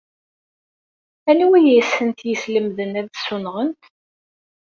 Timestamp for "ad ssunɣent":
3.01-3.81